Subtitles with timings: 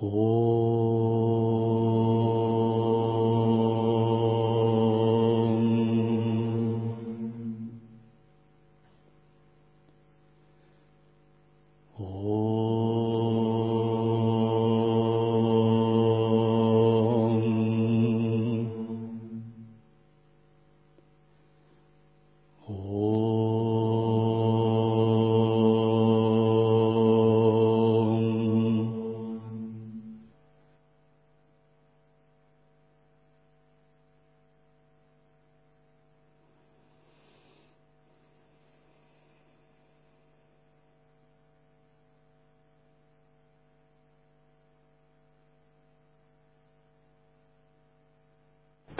[0.00, 0.49] 哦。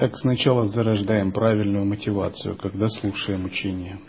[0.00, 4.00] Так сначала зарождаем правильную мотивацию, когда слушаем учение.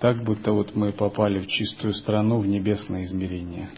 [0.00, 3.70] Так, будто вот мы попали в чистую страну, в небесное измерение.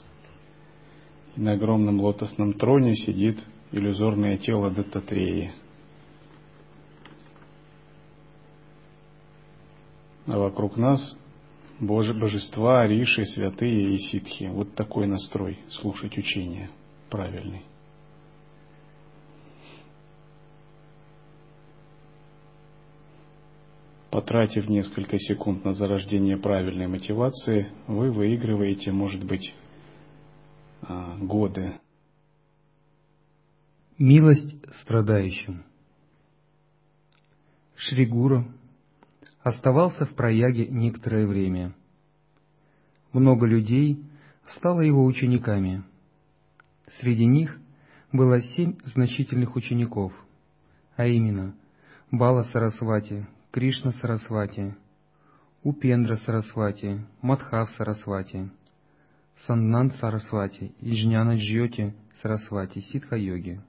[1.36, 3.38] И на огромном лотосном троне сидит
[3.70, 5.52] иллюзорное тело Даттатреи.
[10.26, 11.18] А вокруг нас
[11.80, 14.44] Боже, божества, риши, святые и ситхи.
[14.44, 16.70] Вот такой настрой слушать учение
[17.10, 17.73] правильный.
[24.14, 29.52] Потратив несколько секунд на зарождение правильной мотивации, вы выигрываете, может быть,
[30.82, 31.80] а, годы.
[33.98, 35.64] Милость страдающим.
[37.74, 38.46] Шри Гуру
[39.42, 41.74] оставался в Праяге некоторое время.
[43.12, 44.00] Много людей
[44.54, 45.82] стало его учениками.
[47.00, 47.58] Среди них
[48.12, 50.12] было семь значительных учеников,
[50.94, 51.56] а именно
[52.12, 54.74] Бала Сарасвати, Кришна Сарасвати,
[55.62, 58.48] Упендра Сарасвати, Мадхав Сарасвати,
[59.46, 60.94] Саннан Сарасвати и
[61.36, 63.60] Джьоти Сарасвати, Ситха-йоги.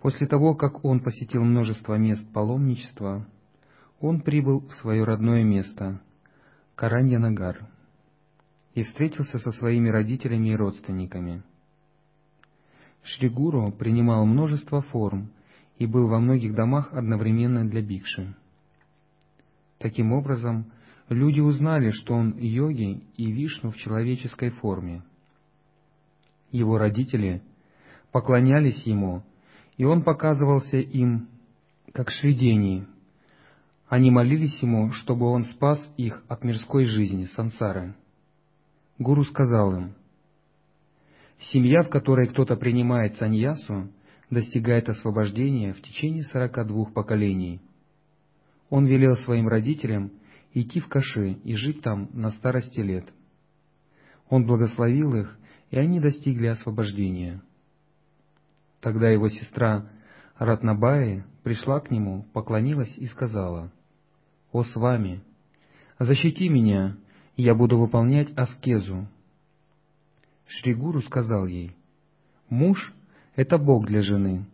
[0.00, 3.24] После того, как он посетил множество мест паломничества,
[4.00, 6.00] он прибыл в свое родное место,
[6.74, 7.68] Караньянагар,
[8.74, 11.42] и встретился со своими родителями и родственниками.
[13.04, 15.30] Шригуру принимал множество форм–
[15.82, 18.36] и был во многих домах одновременно для бикши.
[19.78, 20.66] Таким образом,
[21.08, 25.02] люди узнали, что он йоги и Вишну в человеческой форме.
[26.52, 27.42] Его родители
[28.12, 29.24] поклонялись ему,
[29.76, 31.28] и он показывался им
[31.92, 32.86] как шридени.
[33.88, 37.96] Они молились ему, чтобы он спас их от мирской жизни, сансары.
[39.00, 39.94] Гуру сказал им,
[41.40, 43.90] «Семья, в которой кто-то принимает саньясу,
[44.32, 47.60] достигает освобождения в течение сорока двух поколений.
[48.70, 50.10] Он велел своим родителям
[50.54, 53.04] идти в Каши и жить там на старости лет.
[54.30, 55.38] Он благословил их,
[55.70, 57.42] и они достигли освобождения.
[58.80, 59.90] Тогда его сестра
[60.38, 63.70] Ратнабаи пришла к нему, поклонилась и сказала,
[64.50, 65.22] «О, с вами!
[65.98, 66.96] Защити меня,
[67.36, 69.06] и я буду выполнять аскезу».
[70.46, 71.76] Шри Гуру сказал ей,
[72.48, 72.94] «Муж
[73.34, 74.46] это Бог для жены.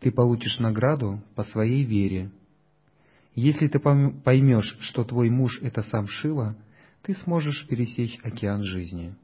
[0.00, 2.30] Ты получишь награду по своей вере.
[3.34, 6.56] Если ты поймешь, что твой муж— это сам Шива,
[7.02, 9.14] ты сможешь пересечь океан жизни.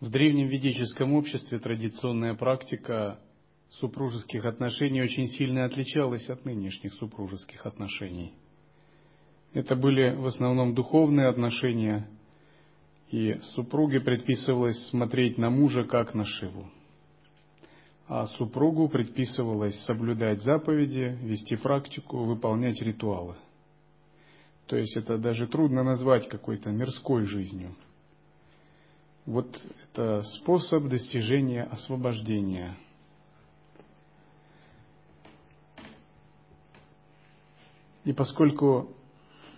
[0.00, 3.18] В древнем ведическом обществе традиционная практика
[3.70, 8.32] супружеских отношений очень сильно отличалась от нынешних супружеских отношений.
[9.52, 12.08] Это были в основном духовные отношения–
[13.10, 16.70] и супруге предписывалось смотреть на мужа как на Шиву.
[18.06, 23.36] А супругу предписывалось соблюдать заповеди, вести практику, выполнять ритуалы.
[24.66, 27.74] То есть это даже трудно назвать какой-то мирской жизнью.
[29.26, 32.76] Вот это способ достижения освобождения.
[38.04, 38.96] И поскольку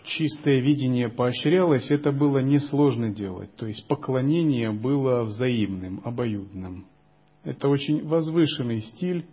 [0.04, 3.54] чистое видение поощрялось, это было несложно делать.
[3.56, 6.86] То есть поклонение было взаимным, обоюдным.
[7.44, 9.26] Это очень возвышенный стиль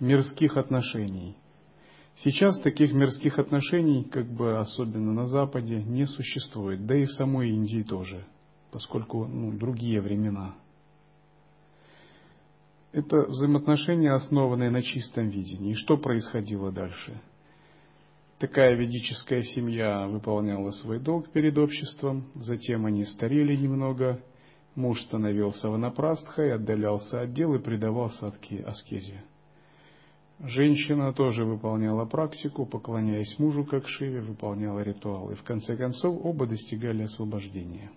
[0.00, 1.36] мирских отношений.
[2.16, 7.50] Сейчас таких мирских отношений, как бы особенно на Западе, не существует, да и в самой
[7.50, 8.24] Индии тоже,
[8.70, 10.54] поскольку ну, другие времена.
[12.92, 15.72] Это взаимоотношения, основанные на чистом видении.
[15.72, 17.20] И что происходило дальше?
[18.44, 24.22] Такая ведическая семья выполняла свой долг перед обществом, затем они старели немного,
[24.74, 28.26] муж становился ванапрастхой, отдалялся от дел и предавался
[28.66, 29.24] аскезе.
[30.40, 35.30] Женщина тоже выполняла практику, поклоняясь мужу как Шиве, выполняла ритуал.
[35.30, 37.92] И в конце концов оба достигали освобождения.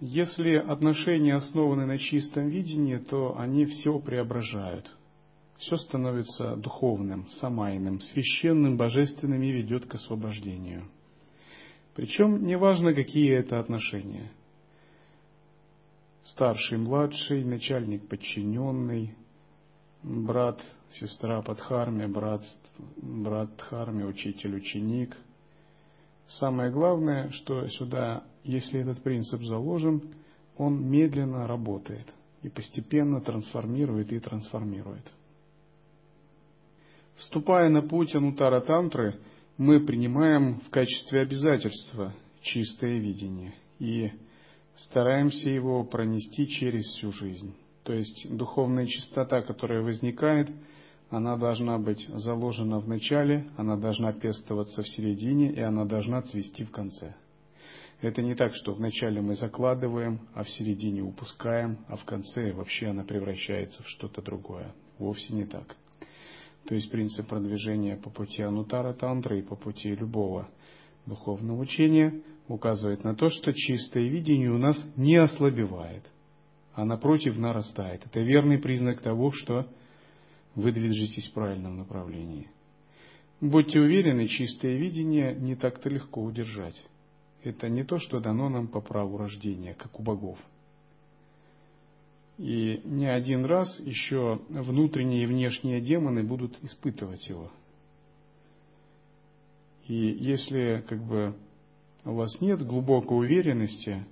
[0.00, 4.97] Если отношения основаны на чистом видении, то они все преображают.
[5.58, 10.88] Все становится духовным, самайным, священным, божественным и ведет к освобождению.
[11.94, 14.30] Причем неважно, какие это отношения–
[16.30, 19.14] старший, младший, начальник, подчиненный,
[20.02, 20.60] брат,
[20.92, 22.42] сестра под харме, брат,
[22.96, 25.16] брат харме, учитель, ученик.
[26.28, 30.02] Самое главное, что сюда, если этот принцип заложен,
[30.56, 32.06] он медленно работает
[32.42, 35.04] и постепенно трансформирует и трансформирует.
[37.18, 39.18] Вступая на путь Анутара Тантры,
[39.56, 44.12] мы принимаем в качестве обязательства чистое видение и
[44.76, 47.56] стараемся его пронести через всю жизнь.
[47.82, 50.48] То есть духовная чистота, которая возникает,
[51.10, 56.64] она должна быть заложена в начале, она должна пестоваться в середине, и она должна цвести
[56.64, 57.16] в конце.
[58.00, 62.88] Это не так, что вначале мы закладываем, а в середине упускаем, а в конце вообще
[62.88, 64.72] она превращается в что-то другое.
[64.98, 65.74] Вовсе не так.
[66.68, 70.50] То есть принцип продвижения по пути Анутара Тантры и по пути любого
[71.06, 76.04] духовного учения указывает на то, что чистое видение у нас не ослабевает,
[76.74, 78.04] а напротив нарастает.
[78.04, 79.66] Это верный признак того, что
[80.54, 82.50] вы движетесь в правильном направлении.
[83.40, 86.76] Будьте уверены, чистое видение не так-то легко удержать.
[87.44, 90.38] Это не то, что дано нам по праву рождения, как у богов.
[92.38, 97.50] И не один раз еще внутренние и внешние демоны будут испытывать его.
[99.88, 101.34] И если как бы
[102.04, 104.06] у вас нет глубокой уверенности,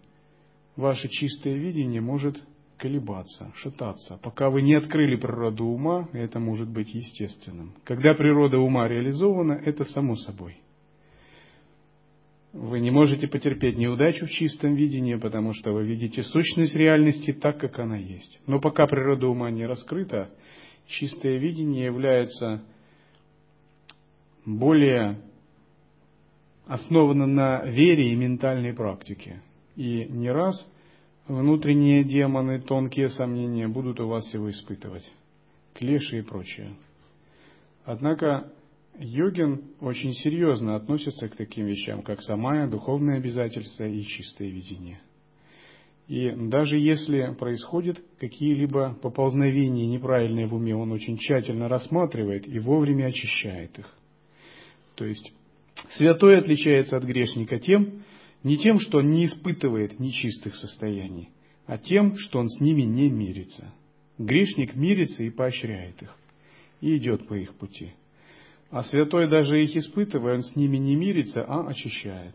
[0.74, 2.36] ваше чистое видение может
[2.78, 4.18] колебаться, шататься.
[4.22, 7.74] Пока вы не открыли природу ума, это может быть естественным.
[7.84, 10.58] Когда природа ума реализована, это само собой.
[12.56, 17.60] Вы не можете потерпеть неудачу в чистом видении, потому что вы видите сущность реальности так,
[17.60, 18.40] как она есть.
[18.46, 20.30] Но пока природа ума не раскрыта,
[20.86, 22.64] чистое видение является
[24.46, 25.20] более
[26.66, 29.42] основана на вере и ментальной практике.
[29.76, 30.56] И не раз
[31.28, 35.04] внутренние демоны, тонкие сомнения будут у вас его испытывать.
[35.74, 36.74] Клеши и прочее.
[37.84, 38.50] Однако
[38.98, 45.00] йогин очень серьезно относится к таким вещам, как самая, духовное обязательство и чистое видение.
[46.08, 53.06] И даже если происходят какие-либо поползновения неправильные в уме, он очень тщательно рассматривает и вовремя
[53.06, 53.92] очищает их.
[54.94, 55.32] То есть
[55.96, 58.02] Святой отличается от грешника тем,
[58.42, 61.30] не тем, что он не испытывает нечистых состояний,
[61.66, 63.72] а тем, что он с ними не мирится.
[64.18, 66.16] Грешник мирится и поощряет их,
[66.80, 67.92] и идет по их пути.
[68.70, 72.34] А святой, даже их испытывая, он с ними не мирится, а очищает.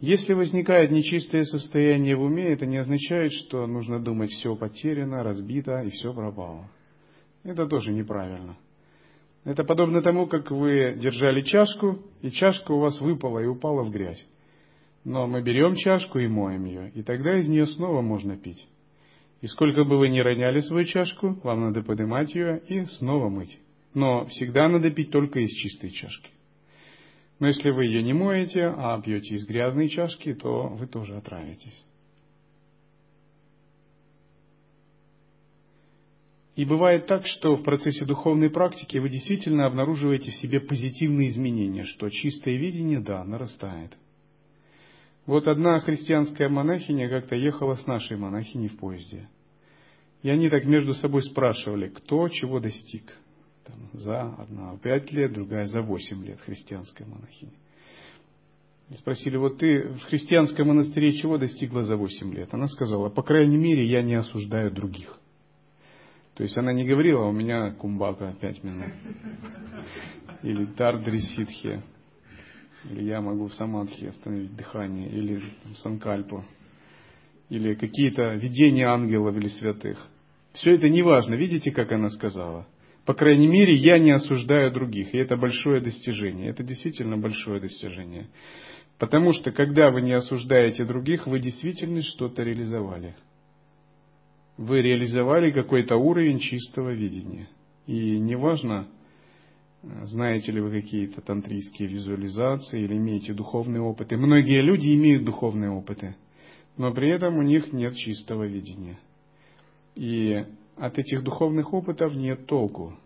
[0.00, 5.80] Если возникает нечистое состояние в уме, это не означает, что нужно думать, все потеряно, разбито
[5.82, 6.68] и все пропало.
[7.44, 8.58] Это тоже неправильно.
[9.44, 13.90] Это подобно тому, как вы держали чашку, и чашка у вас выпала и упала в
[13.90, 14.22] грязь.
[15.04, 18.66] Но мы берем чашку и моем ее, и тогда из нее снова можно пить.
[19.40, 23.56] И сколько бы вы ни роняли свою чашку, вам надо поднимать ее и снова мыть.
[23.96, 26.28] Но всегда надо пить только из чистой чашки.
[27.38, 31.82] Но если вы ее не моете, а пьете из грязной чашки, то вы тоже отравитесь.
[36.56, 41.84] И бывает так, что в процессе духовной практики вы действительно обнаруживаете в себе позитивные изменения,
[41.84, 43.96] что чистое видение, да, нарастает.
[45.24, 49.30] Вот одна христианская монахиня как-то ехала с нашей монахиней в поезде.
[50.22, 53.10] И они так между собой спрашивали, кто чего достиг.
[53.66, 57.52] Там, за одна пять лет, другая за восемь лет христианская монахиня.
[58.90, 62.54] И спросили, вот ты в христианском монастыре чего достигла за восемь лет?
[62.54, 65.18] Она сказала, по крайней мере, я не осуждаю других.
[66.34, 68.92] То есть она не говорила, у меня кумбака пять минут.
[70.42, 71.82] Или тардри ситхи.
[72.84, 75.08] Или я могу в самадхи остановить дыхание.
[75.08, 75.42] Или
[75.82, 76.44] санкальпу.
[77.48, 79.98] Или какие-то видения ангелов или святых.
[80.52, 81.34] Все это не важно.
[81.34, 82.66] Видите, как она сказала?
[83.06, 85.14] По крайней мере, я не осуждаю других.
[85.14, 86.50] И это большое достижение.
[86.50, 88.26] Это действительно большое достижение.
[88.98, 93.14] Потому что, когда вы не осуждаете других, вы действительно что-то реализовали
[94.56, 97.48] вы реализовали какой-то уровень чистого видения.
[97.86, 98.88] И неважно,
[100.04, 104.16] знаете ли вы какие-то тантрийские визуализации или имеете духовные опыты.
[104.16, 106.16] Многие люди имеют духовные опыты,
[106.76, 108.98] но при этом у них нет чистого видения.
[109.94, 110.44] И
[110.76, 112.98] от этих духовных опытов нет толку.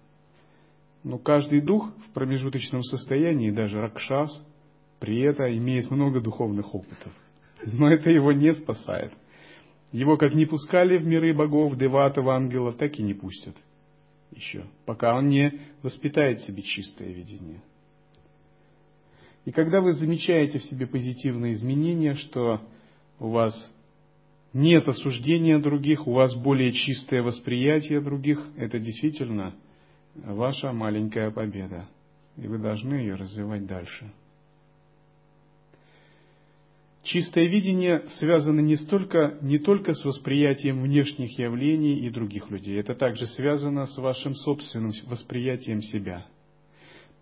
[1.03, 4.31] Но каждый дух в промежуточном состоянии, даже Ракшас,
[4.99, 7.12] при этом имеет много духовных опытов.
[7.65, 9.12] Но это его не спасает.
[9.93, 13.57] Его как не пускали в миры богов, деватов, ангелов, так и не пустят
[14.33, 17.62] еще, пока он не воспитает в себе чистое видение.
[19.45, 22.61] И когда вы замечаете в себе позитивные изменения, что
[23.19, 23.55] у вас
[24.52, 29.54] нет осуждения других, у вас более чистое восприятие других, это действительно
[30.14, 31.88] ваша маленькая победа.
[32.37, 34.12] И вы должны ее развивать дальше.
[37.02, 42.95] Чистое видение связано не, столько, не только с восприятием внешних явлений и других людей, это
[42.95, 46.26] также связано с вашим собственным восприятием себя.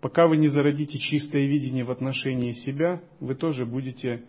[0.01, 4.23] Пока вы не зародите чистое видение в отношении себя, вы тоже будете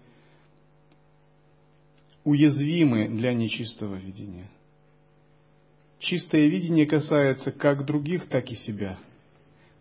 [2.24, 4.50] уязвимы для нечистого видения.
[5.98, 8.98] Чистое видение касается как других, так и себя.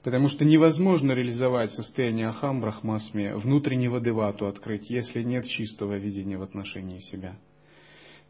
[0.04, 6.44] Потому что невозможно реализовать состояние ахам брахмасми, внутреннего девату открыть, если нет чистого видения в
[6.44, 7.38] отношении себя.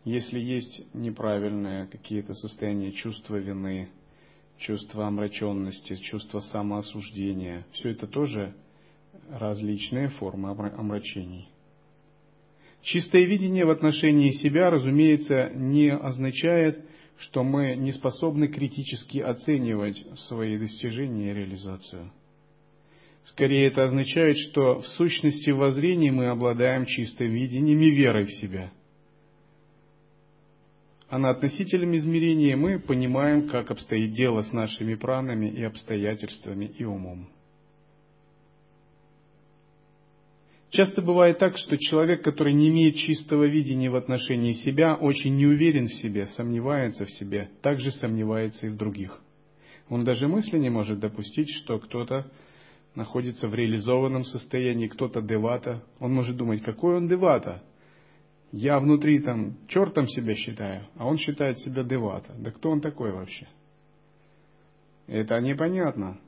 [0.04, 3.90] Если есть неправильные какие-то состояния чувства вины,
[4.58, 8.56] чувства омраченности, чувства самоосуждения, все это тоже
[9.30, 11.49] различные формы омрачений.
[12.82, 16.86] Чистое видение в отношении себя, разумеется, не означает,
[17.18, 22.12] что мы не способны критически оценивать свои достижения и реализацию.
[23.26, 28.72] Скорее это означает, что в сущности воззрения мы обладаем чистым видением и верой в себя.
[31.10, 36.84] А на относительном измерении мы понимаем, как обстоит дело с нашими пранами и обстоятельствами и
[36.86, 37.30] умом.
[40.72, 45.48] Часто бывает так, что человек, который не имеет чистого видения в отношении себя, очень не
[45.48, 49.20] уверен в себе, сомневается в себе, также сомневается и в других.
[49.90, 52.32] Он даже мысли не может допустить, что кто-то
[52.94, 55.84] находится в реализованном состоянии, кто-то девата.
[56.00, 57.64] Он может думать, какой он девата?
[58.52, 62.36] Я внутри там чертом себя считаю, а он считает себя девата.
[62.38, 63.48] Да кто он такой вообще?
[65.08, 66.20] Это непонятно.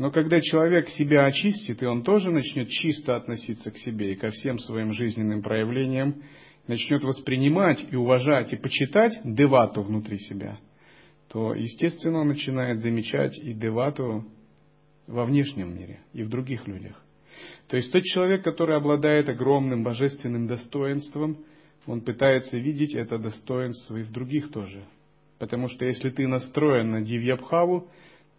[0.00, 4.30] Но когда человек себя очистит, и он тоже начнет чисто относиться к себе и ко
[4.30, 6.22] всем своим жизненным проявлениям,
[6.66, 10.58] начнет воспринимать и уважать и почитать девату внутри себя,
[11.28, 14.24] то, естественно, он начинает замечать и девату
[15.06, 16.96] во внешнем мире и в других людях.
[17.68, 21.44] То есть тот человек, который обладает огромным божественным достоинством,
[21.84, 24.82] он пытается видеть это достоинство и в других тоже.
[25.38, 27.90] Потому что если ты настроен на дивьябхаву,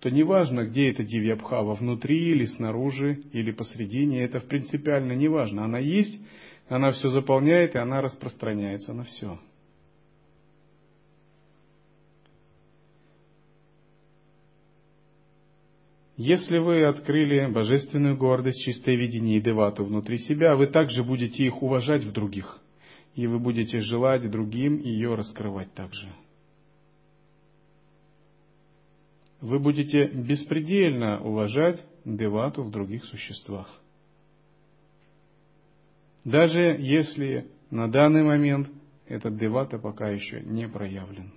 [0.01, 5.63] то неважно, где эта дивьябхава, внутри или снаружи, или посредине, это принципиально неважно.
[5.63, 6.19] Она есть,
[6.67, 9.39] она все заполняет, и она распространяется на все.
[16.17, 21.61] Если вы открыли божественную гордость, чистое видение и девату внутри себя, вы также будете их
[21.61, 22.59] уважать в других,
[23.13, 26.07] и вы будете желать другим ее раскрывать также.
[29.41, 33.67] Вы будете беспредельно уважать девату в других существах.
[36.23, 38.69] Даже если на данный момент
[39.07, 41.33] этот девата пока еще не проявлен.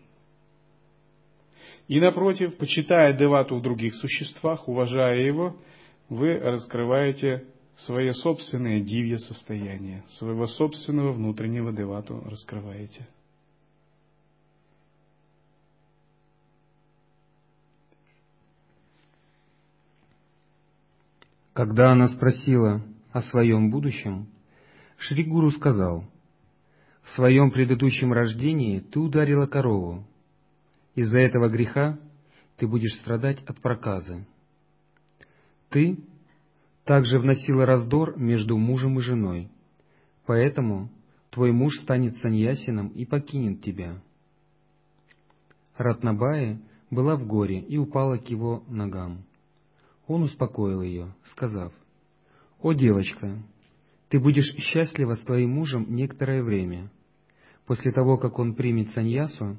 [1.88, 5.56] И напротив, почитая девату в других существах, уважая его,
[6.08, 7.44] вы раскрываете
[7.78, 13.06] свое собственное дивье состояние, своего собственного внутреннего девату раскрываете.
[21.54, 22.82] Когда она спросила
[23.12, 24.26] о своем будущем,
[24.98, 26.04] Шри Гуру сказал,
[27.04, 30.04] «В своем предыдущем рождении ты ударила корову.
[30.96, 31.96] Из-за этого греха
[32.56, 34.26] ты будешь страдать от проказы.
[35.68, 35.98] Ты
[36.84, 39.48] также вносила раздор между мужем и женой,
[40.26, 40.90] поэтому
[41.30, 44.02] твой муж станет саньясином и покинет тебя».
[45.76, 49.24] Ратнабая была в горе и упала к его ногам.
[50.06, 51.72] Он успокоил ее, сказав,
[52.60, 53.42] «О, девочка,
[54.08, 56.90] ты будешь счастлива с твоим мужем некоторое время.
[57.66, 59.56] После того, как он примет саньясу,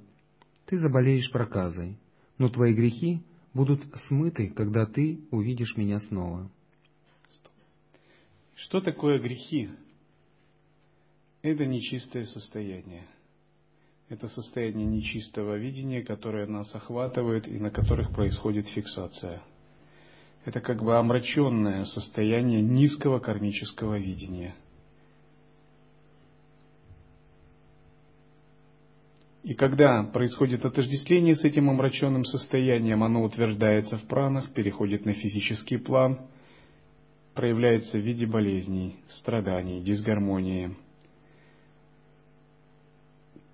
[0.68, 1.98] ты заболеешь проказой,
[2.38, 3.22] но твои грехи
[3.54, 6.50] будут смыты, когда ты увидишь меня снова».
[8.56, 9.70] Что такое грехи?
[11.42, 13.06] Это нечистое состояние.
[14.10, 19.42] Это состояние нечистого видения, которое нас охватывает и на которых происходит фиксация–
[20.46, 24.56] это как бы омраченное состояние низкого кармического видения.
[29.44, 35.78] И когда происходит отождествление с этим омраченным состоянием, оно утверждается в пранах, переходит на физический
[35.78, 36.20] план,
[37.36, 40.76] проявляется в виде болезней, страданий, дисгармонии,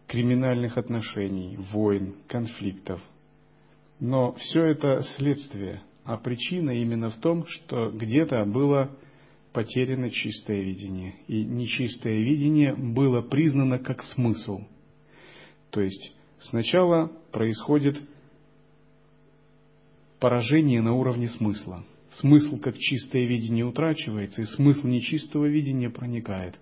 [0.07, 3.01] криминальных отношений, войн, конфликтов.
[3.99, 5.81] Но все это следствие,
[6.11, 8.91] а причина именно в том, что где-то было
[9.53, 14.59] потеряно чистое видение, и нечистое видение было признано как смысл.
[15.69, 17.97] То есть сначала происходит
[20.19, 21.85] поражение на уровне смысла.
[22.15, 26.59] Смысл как чистое видение утрачивается, и смысл нечистого видения проникает.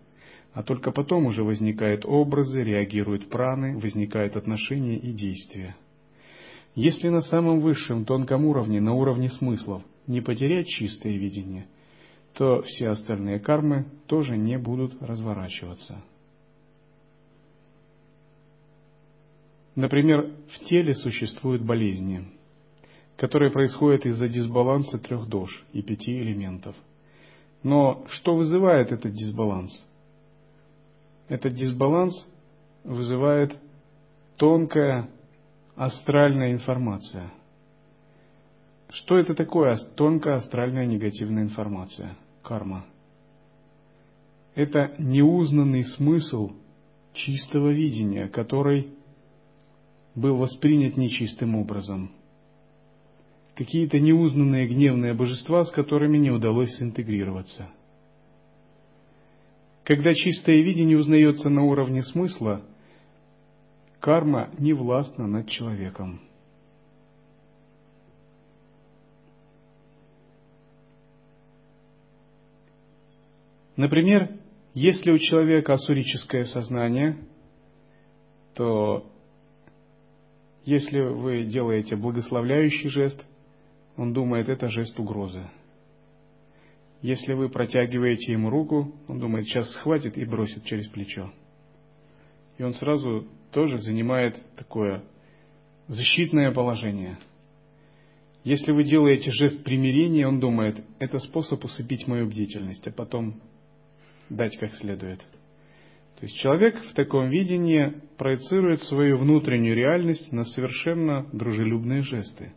[0.53, 5.75] А только потом уже возникают образы, реагируют праны, возникают отношения и действия.
[6.76, 11.68] Если на самом высшем тонком уровне, на уровне смыслов, не потерять чистое видение–
[12.34, 16.02] то все остальные кармы тоже не будут разворачиваться.
[19.76, 22.28] Например, в теле существуют болезни,
[23.18, 26.78] которые происходят из-за дисбаланса трех дож и пяти элементов.
[27.64, 29.86] Но что вызывает этот дисбаланс?
[31.28, 32.26] Этот дисбаланс
[32.84, 33.54] вызывает
[34.38, 35.10] тонкая
[35.79, 37.31] астральная информация–
[38.91, 42.17] что это такое тонкая астральная негативная информация?
[42.43, 42.86] Карма.
[44.55, 46.53] Это неузнанный смысл
[47.13, 48.88] чистого видения, который
[50.15, 52.12] был воспринят нечистым образом.
[53.55, 57.69] Какие-то неузнанные гневные божества, с которыми не удалось синтегрироваться.
[59.83, 62.63] Когда чистое видение узнается на уровне смысла,
[64.00, 66.22] карма не властна над человеком.
[73.75, 74.29] Например,
[74.74, 77.18] если у человека асурическое сознание,
[78.53, 79.10] то
[80.65, 83.25] если вы делаете благословляющий жест,
[83.96, 85.50] он думает, это жест угрозы.
[87.01, 91.31] Если вы протягиваете ему руку, он думает, сейчас схватит и бросит через плечо.
[92.57, 95.03] И он сразу тоже занимает такое
[95.88, 97.18] защитное положение.
[98.44, 103.42] Если вы делаете жест примирения, он думает, это способ усыпить мою бдительность, а потом
[104.29, 105.20] дать как следует.
[105.20, 112.53] То есть человек в таком видении проецирует свою внутреннюю реальность на совершенно дружелюбные жесты.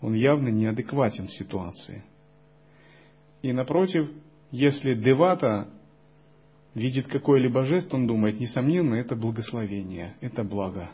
[0.00, 2.04] Он явно неадекватен ситуации.
[3.42, 4.10] И напротив,
[4.50, 5.68] если девата
[6.76, 10.90] видит какой-либо жест, он думает, несомненно, это благословение, это благо.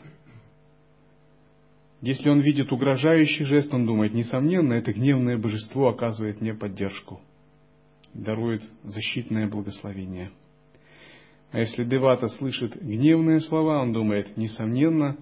[2.01, 7.21] Если он видит угрожающий жест, он думает, несомненно, это гневное божество оказывает мне поддержку–
[8.13, 10.31] дарует защитное благословение.
[11.51, 15.17] А если Девата слышит гневные слова, он думает, несомненно,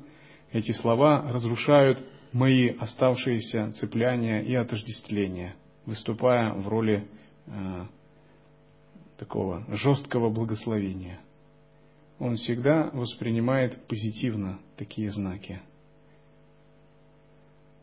[0.52, 2.00] эти слова разрушают
[2.32, 7.08] мои оставшиеся цепляния и отождествления, выступая в роли
[7.47, 7.86] э,
[9.21, 11.19] такого жесткого благословения.
[12.17, 15.62] Он всегда воспринимает позитивно такие знаки.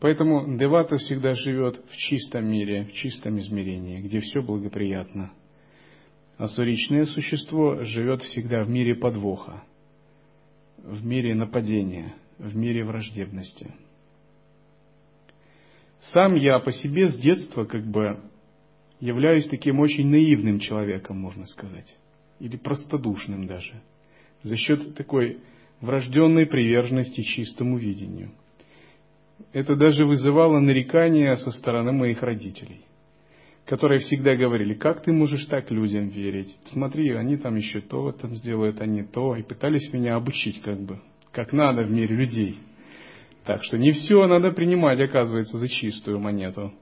[0.01, 5.31] Поэтому Девата всегда живет в чистом мире, в чистом измерении, где все благоприятно.
[6.37, 9.63] А суричное существо живет всегда в мире подвоха,
[10.83, 13.73] в мире нападения, в мире враждебности.
[16.11, 18.28] Сам я по себе с детства как бы
[18.99, 21.95] являюсь таким очень наивным человеком, можно сказать,
[22.39, 23.81] или простодушным даже,
[24.43, 25.39] за счет такой
[25.81, 28.31] врожденной приверженности чистому видению–
[29.53, 32.81] это даже вызывало нарекания со стороны моих родителей,
[33.65, 36.55] которые всегда говорили, как ты можешь так людям верить?
[36.71, 40.99] Смотри, они там еще то там сделают, они то, и пытались меня обучить как бы,
[41.31, 42.59] как надо в мире людей.
[43.45, 46.73] Так что не все надо принимать, оказывается, за чистую монету.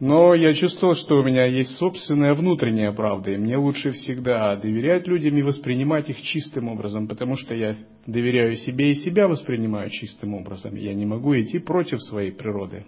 [0.00, 5.08] Но я чувствовал, что у меня есть собственная внутренняя правда, и мне лучше всегда доверять
[5.08, 10.34] людям и воспринимать их чистым образом, потому что я доверяю себе и себя воспринимаю чистым
[10.34, 10.76] образом.
[10.76, 12.86] Я не могу идти против своей природы.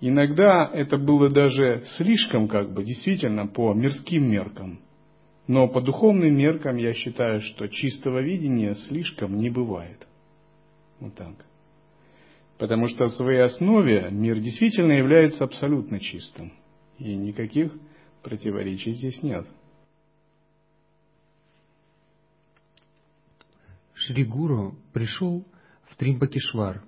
[0.00, 4.80] Иногда это было даже слишком, как бы, действительно, по мирским меркам.
[5.48, 10.06] Но по духовным меркам я считаю, что чистого видения слишком не бывает.
[11.00, 11.34] Вот так.
[12.60, 16.52] Потому что в своей основе мир действительно является абсолютно чистым.
[16.98, 17.72] И никаких
[18.22, 19.46] противоречий здесь нет.
[23.94, 25.46] Шри Гуру пришел
[25.88, 26.84] в Тримбакишвар,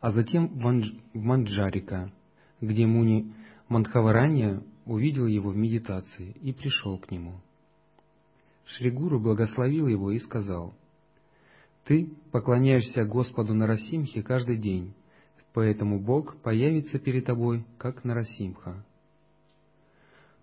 [0.00, 2.12] а затем в Манджарика,
[2.60, 3.32] где Муни
[3.68, 7.40] Мандхаваранья увидел его в медитации и пришел к нему.
[8.64, 10.74] Шри Гуру благословил его и сказал,
[11.84, 14.94] Ты поклоняешься Господу Нарасимхе каждый день,
[15.52, 18.84] поэтому Бог появится перед тобой, как Нарасимха.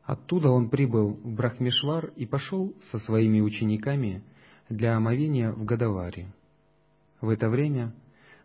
[0.03, 4.23] Оттуда он прибыл в Брахмешвар и пошел со своими учениками
[4.69, 6.27] для омовения в Гадаваре.
[7.21, 7.93] В это время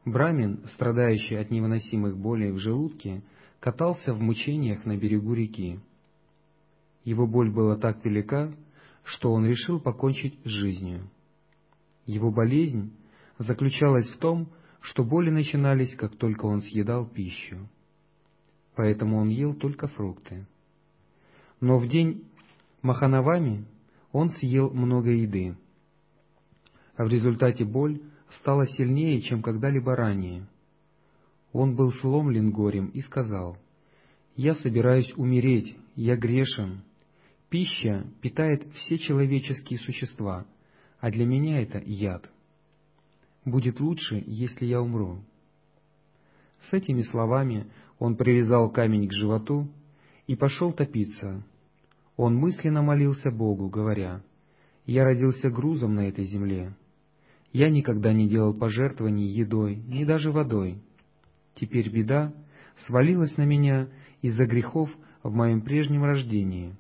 [0.05, 3.23] Брамин, страдающий от невыносимых болей в желудке,
[3.61, 5.81] катался в мучениях на берегу реки.
[7.05, 8.53] Его боль была так велика,
[9.05, 11.09] что он решил покончить с жизнью.
[12.07, 12.92] Его болезнь
[13.38, 14.49] заключалась в том,
[14.81, 17.69] что боли начинались, как только он съедал пищу.
[18.77, 20.47] Поэтому он ел только фрукты.
[21.61, 22.25] Но в день
[22.83, 23.66] Маханавами
[24.12, 25.57] он съел много еды,
[26.95, 28.01] а в результате боль
[28.38, 30.47] стала сильнее, чем когда-либо ранее.
[31.53, 33.59] Он был сломлен горем и сказал,
[34.37, 36.83] «Я собираюсь умереть, я грешен.
[37.49, 40.47] Пища питает все человеческие существа,
[41.07, 42.29] а для меня это яд.
[43.45, 45.21] Будет лучше, если я умру».
[46.62, 49.69] С этими словами он привязал камень к животу
[50.27, 51.45] и пошел топиться.
[52.16, 54.21] Он мысленно молился Богу, говоря,
[54.85, 56.75] «Я родился грузом на этой земле.
[57.53, 60.83] Я никогда не делал пожертвований едой, ни даже водой.
[61.55, 62.35] Теперь беда
[62.85, 63.88] свалилась на меня
[64.23, 64.90] из-за грехов
[65.23, 66.75] в моем прежнем рождении.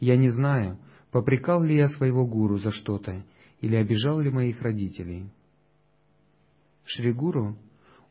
[0.00, 0.78] Я не знаю,
[1.12, 3.24] попрекал ли я своего гуру за что-то
[3.60, 5.30] или обижал ли моих родителей».
[6.84, 7.56] Шри Гуру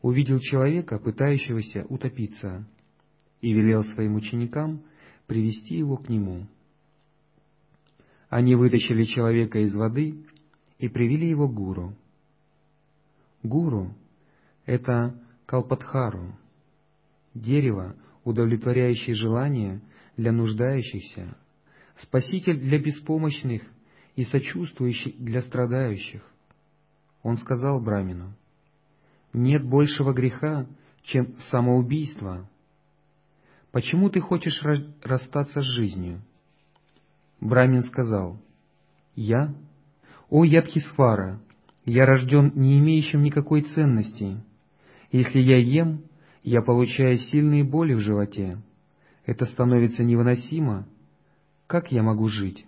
[0.00, 2.66] увидел человека, пытающегося утопиться,
[3.42, 4.82] и велел своим ученикам
[5.26, 6.46] привести его к нему.
[8.28, 10.24] Они вытащили человека из воды
[10.78, 11.94] и привели его к гуру.
[13.42, 13.94] Гуру—
[14.64, 16.34] это Калпатхару,
[17.34, 19.82] дерево, удовлетворяющее желания
[20.16, 21.36] для нуждающихся,
[21.98, 23.62] спаситель для беспомощных
[24.16, 26.22] и сочувствующий для страдающих.
[27.22, 28.34] Он сказал Брамину,
[29.32, 30.66] «Нет большего греха,
[31.02, 32.48] чем самоубийство,
[33.70, 34.62] почему ты хочешь
[35.02, 36.22] расстаться с жизнью?»
[37.40, 38.38] Брамин сказал,
[39.14, 39.54] «Я?
[40.30, 41.40] О, Ядхисвара,
[41.84, 44.40] я рожден не имеющим никакой ценности.
[45.10, 46.04] Если я ем,
[46.42, 48.58] я получаю сильные боли в животе.
[49.26, 50.86] Это становится невыносимо.
[51.72, 52.66] Как я могу жить?»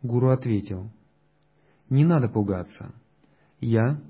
[0.00, 0.88] Гуру ответил,
[1.90, 2.94] «Не надо пугаться.
[3.58, 4.00] Я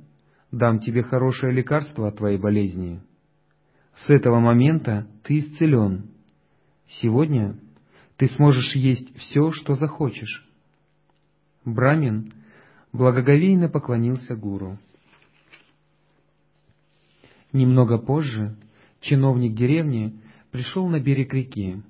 [0.52, 3.00] дам тебе хорошее лекарство от твоей болезни.
[3.94, 6.10] С этого момента ты исцелен.
[6.86, 7.58] Сегодня
[8.18, 10.46] ты сможешь есть все, что захочешь.
[11.64, 12.34] Брамин
[12.92, 14.78] благоговейно поклонился гуру.
[17.54, 18.54] Немного позже
[19.00, 21.82] чиновник деревни пришел на берег реки.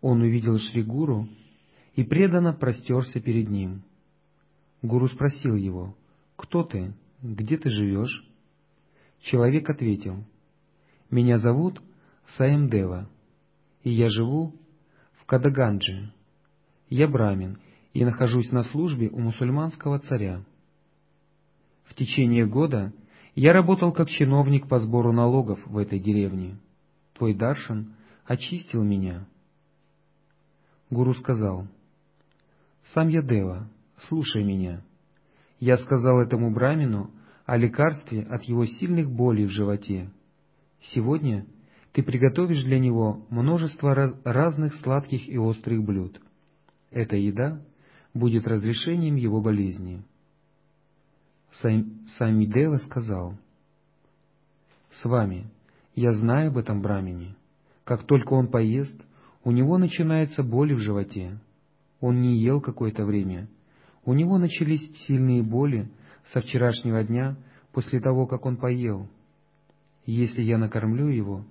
[0.00, 1.28] Он увидел Шри Гуру
[1.94, 3.82] и преданно простерся перед ним.
[4.82, 5.96] Гуру спросил его,
[6.36, 6.94] «Кто ты?
[7.22, 8.24] Где ты живешь?»
[9.20, 10.24] Человек ответил,
[11.10, 11.80] меня зовут
[12.36, 13.08] Саемдева,
[13.84, 14.54] и я живу
[15.20, 16.12] в Кадаганджи.
[16.88, 17.58] Я брамин
[17.92, 20.44] и нахожусь на службе у мусульманского царя.
[21.84, 22.92] В течение года
[23.34, 26.58] я работал как чиновник по сбору налогов в этой деревне.
[27.14, 29.26] Твой Даршан очистил меня.
[30.90, 31.66] Гуру сказал,
[32.94, 33.68] «Сам я Дева,
[34.08, 34.82] слушай меня.
[35.58, 37.10] Я сказал этому брамину
[37.44, 40.10] о лекарстве от его сильных болей в животе,
[40.94, 41.46] Сегодня
[41.92, 46.20] ты приготовишь для него множество раз разных сладких и острых блюд.
[46.90, 47.60] Эта еда
[48.14, 50.02] будет разрешением его болезни.
[52.18, 53.34] Самидева сказал,
[54.90, 55.50] «С вами,
[55.94, 57.34] я знаю об этом брамине.
[57.84, 58.94] Как только он поест,
[59.46, 61.38] у него начинается боль в животе.
[62.00, 63.46] Он не ел какое-то время.
[64.04, 65.88] У него начались сильные боли
[66.32, 67.36] со вчерашнего дня
[67.72, 69.08] после того, как он поел
[70.06, 71.44] если я накормлю его,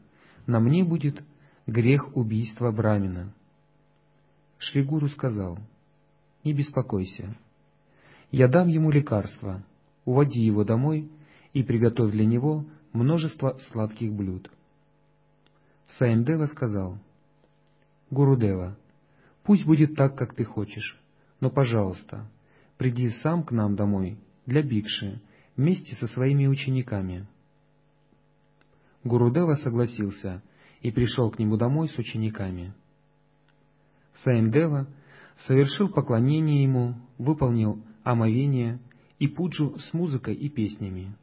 [0.48, 1.22] на мне будет
[1.68, 3.34] грех убийства Брамина.
[4.58, 5.60] Шригуру сказал,
[6.44, 7.36] не беспокойся,
[8.32, 9.64] я дам ему лекарство,
[10.06, 11.10] уводи его домой
[11.54, 14.50] и приготовь для него множество сладких блюд.
[15.98, 16.98] Саемдева сказал,
[18.12, 18.78] Гурудева,
[19.44, 21.00] пусть будет так, как ты хочешь,
[21.40, 22.30] но, пожалуйста,
[22.78, 25.22] приди сам к нам домой для бикши
[25.56, 27.28] вместе со своими учениками.
[29.04, 30.44] Гурудева согласился
[30.82, 32.74] и пришел к нему домой с учениками.
[34.24, 34.88] Саимдева
[35.48, 38.80] совершил поклонение ему, выполнил омовение
[39.20, 41.16] и пуджу с музыкой и песнями.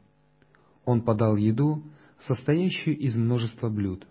[0.85, 1.83] Он подал еду,
[2.27, 4.07] состоящую из множества блюд.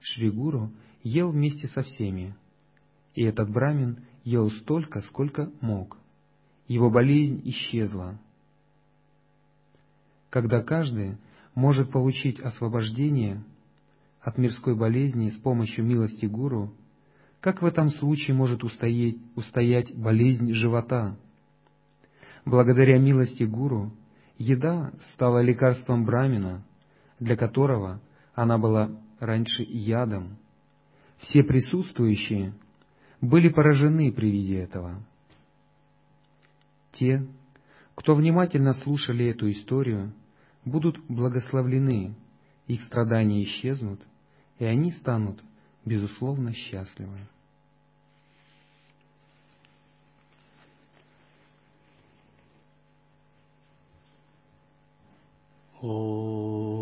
[0.00, 2.34] Шри Гуру ел вместе со всеми,
[3.14, 5.98] и этот брамин ел столько, сколько мог,
[6.68, 8.18] его болезнь исчезла.
[10.30, 11.16] Когда каждый
[11.54, 13.42] может получить освобождение
[14.20, 16.72] от мирской болезни с помощью милости Гуру,
[17.40, 21.16] как в этом случае может устоять, устоять болезнь живота?
[22.44, 23.92] Благодаря милости Гуру
[24.38, 26.64] еда стала лекарством Брамина,
[27.18, 28.00] для которого
[28.34, 30.38] она была раньше ядом.
[31.22, 32.52] Все присутствующие
[33.20, 35.00] были поражены при виде этого.
[36.94, 37.26] Те,
[37.94, 40.12] кто внимательно слушали эту историю,
[40.64, 42.16] будут благословлены,
[42.66, 44.00] их страдания исчезнут,
[44.58, 45.40] и они станут,
[45.84, 47.18] безусловно, счастливы.
[55.80, 56.81] О